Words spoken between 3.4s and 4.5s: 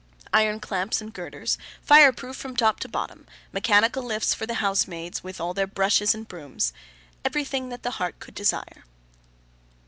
mechanical lifts for